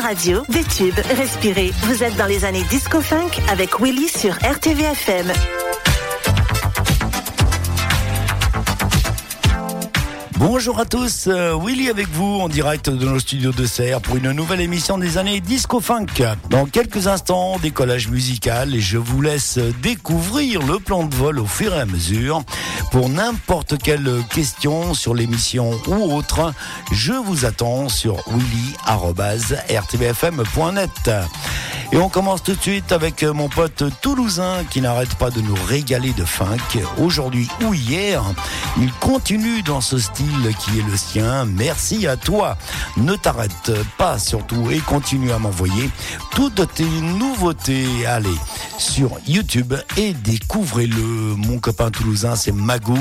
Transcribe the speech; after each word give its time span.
radio, 0.00 0.42
des 0.48 0.64
tubes, 0.64 0.98
respirez. 1.16 1.72
Vous 1.82 2.02
êtes 2.02 2.16
dans 2.16 2.26
les 2.26 2.44
années 2.44 2.64
disco-funk 2.64 3.30
avec 3.50 3.80
Willy 3.80 4.08
sur 4.08 4.34
RTVFM. 4.34 5.32
Bonjour 10.40 10.80
à 10.80 10.86
tous, 10.86 11.26
euh, 11.26 11.54
Willy 11.62 11.90
avec 11.90 12.08
vous 12.08 12.40
en 12.40 12.48
direct 12.48 12.88
de 12.88 13.04
nos 13.04 13.18
studios 13.18 13.52
de 13.52 13.66
Serre 13.66 14.00
pour 14.00 14.16
une 14.16 14.32
nouvelle 14.32 14.62
émission 14.62 14.96
des 14.96 15.18
années 15.18 15.40
Disco 15.40 15.80
Funk. 15.80 16.06
Dans 16.48 16.64
quelques 16.64 17.08
instants, 17.08 17.58
décollage 17.58 18.08
musical 18.08 18.74
et 18.74 18.80
je 18.80 18.96
vous 18.96 19.20
laisse 19.20 19.58
découvrir 19.82 20.62
le 20.62 20.78
plan 20.78 21.04
de 21.04 21.14
vol 21.14 21.40
au 21.40 21.44
fur 21.44 21.74
et 21.74 21.80
à 21.80 21.84
mesure. 21.84 22.42
Pour 22.90 23.10
n'importe 23.10 23.76
quelle 23.76 24.10
question 24.34 24.94
sur 24.94 25.14
l'émission 25.14 25.78
ou 25.86 26.14
autre, 26.14 26.54
je 26.90 27.12
vous 27.12 27.44
attends 27.44 27.90
sur 27.90 28.16
willy.rtbfm.net. 28.26 31.10
Et 31.92 31.96
on 31.96 32.08
commence 32.08 32.44
tout 32.44 32.54
de 32.54 32.60
suite 32.60 32.92
avec 32.92 33.24
mon 33.24 33.48
pote 33.48 33.82
toulousain 34.00 34.64
qui 34.70 34.80
n'arrête 34.80 35.14
pas 35.16 35.30
de 35.30 35.40
nous 35.40 35.56
régaler 35.66 36.12
de 36.12 36.24
funk. 36.24 36.56
Aujourd'hui 36.98 37.48
ou 37.64 37.74
hier, 37.74 38.22
il 38.78 38.92
continue 38.94 39.62
dans 39.62 39.80
ce 39.80 39.98
style 39.98 40.54
qui 40.60 40.78
est 40.78 40.88
le 40.88 40.96
sien. 40.96 41.44
Merci 41.46 42.06
à 42.06 42.16
toi. 42.16 42.56
Ne 42.96 43.16
t'arrête 43.16 43.72
pas 43.98 44.20
surtout 44.20 44.70
et 44.70 44.78
continue 44.78 45.32
à 45.32 45.40
m'envoyer 45.40 45.90
toutes 46.30 46.72
tes 46.74 46.84
nouveautés. 46.84 48.06
Allez 48.06 48.28
sur 48.80 49.18
YouTube 49.26 49.74
et 49.96 50.14
découvrez-le. 50.14 51.36
Mon 51.36 51.58
copain 51.58 51.90
toulousain, 51.90 52.34
c'est 52.34 52.52
Magou 52.52 52.98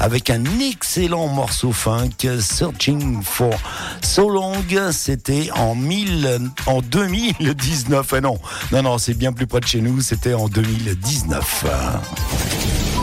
avec 0.00 0.30
un 0.30 0.42
excellent 0.60 1.28
morceau 1.28 1.72
funk, 1.72 2.10
Searching 2.40 3.22
for 3.22 3.54
So 4.02 4.28
Long. 4.30 4.54
C'était 4.92 5.50
en, 5.54 5.74
1000, 5.74 6.50
en 6.66 6.80
2019. 6.80 8.12
Ah 8.14 8.20
non, 8.20 8.38
non, 8.72 8.82
non, 8.82 8.98
c'est 8.98 9.14
bien 9.14 9.32
plus 9.32 9.46
près 9.46 9.60
de 9.60 9.66
chez 9.66 9.80
nous. 9.80 10.00
C'était 10.00 10.34
en 10.34 10.48
2019. 10.48 11.66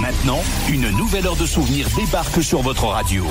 Maintenant, 0.01 0.41
une 0.69 0.89
nouvelle 0.91 1.27
heure 1.27 1.35
de 1.35 1.45
souvenirs 1.45 1.87
débarque 1.95 2.43
sur 2.43 2.61
votre 2.61 2.85
radio. 2.85 3.25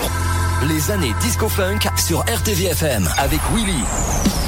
Les 0.69 0.91
années 0.91 1.15
Disco 1.21 1.49
Funk 1.49 1.81
sur 1.97 2.21
RTVFM 2.21 3.09
avec 3.19 3.41
Willy. 3.55 4.44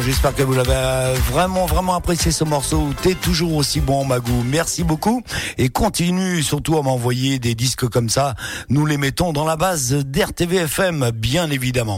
J'espère 0.00 0.34
que 0.34 0.42
vous 0.42 0.52
l'avez 0.52 1.18
vraiment, 1.30 1.66
vraiment 1.66 1.94
apprécié 1.94 2.30
ce 2.30 2.44
morceau. 2.44 2.88
T'es 3.02 3.14
toujours 3.14 3.54
aussi 3.54 3.80
bon, 3.80 4.04
Magou. 4.04 4.42
Merci 4.44 4.82
beaucoup. 4.84 5.22
Et 5.58 5.68
continue 5.68 6.42
surtout 6.42 6.76
à 6.76 6.82
m'envoyer 6.82 7.38
des 7.38 7.54
disques 7.54 7.88
comme 7.88 8.08
ça. 8.08 8.34
Nous 8.68 8.84
les 8.84 8.96
mettons 8.98 9.32
dans 9.32 9.44
la 9.44 9.56
base 9.56 9.92
d'RTVFM, 9.92 11.10
bien 11.10 11.50
évidemment. 11.50 11.94